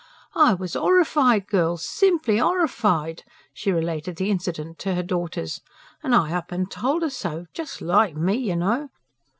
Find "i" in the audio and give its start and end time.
0.33-0.55, 6.15-6.33